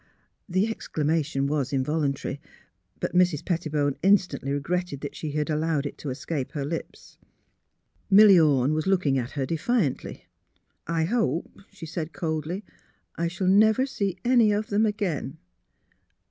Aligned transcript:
"The 0.57 0.65
exclamation 0.67 1.45
was 1.45 1.71
involuntary; 1.71 2.41
but 2.99 3.13
Mrs. 3.13 3.45
Pet 3.45 3.61
tibone 3.61 3.97
instantly 4.01 4.51
regretted 4.51 5.01
that 5.01 5.15
she 5.15 5.33
had 5.33 5.47
allowed 5.47 5.85
it 5.85 5.99
to 5.99 6.09
escape 6.09 6.53
her 6.53 6.65
lips. 6.65 7.19
Milly 8.09 8.39
Ome 8.39 8.73
was 8.73 8.87
looking 8.87 9.19
at 9.19 9.33
her 9.37 9.45
defiantly.'' 9.45 10.25
I 10.87 11.03
hope," 11.03 11.51
she 11.71 11.85
said, 11.85 12.13
coldly," 12.13 12.63
I 13.15 13.27
shall 13.27 13.45
never 13.47 13.85
see 13.85 14.17
any 14.25 14.51
of 14.51 14.69
them 14.69 14.87
again. 14.87 15.37